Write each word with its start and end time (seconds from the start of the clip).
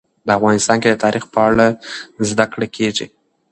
افغانستان 0.37 0.77
کې 0.81 0.89
د 0.91 0.95
تاریخ 1.05 1.23
په 1.33 1.39
اړه 1.49 1.67
زده 2.29 2.45
کړه 2.51 2.67
کېږي. 2.75 3.07